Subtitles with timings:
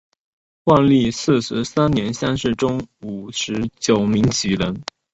[0.63, 4.83] 万历四十三年乡试中五十九名举人。